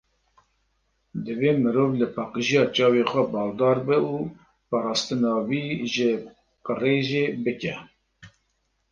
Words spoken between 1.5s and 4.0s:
mirov li paqijiya çavê xwe baldar be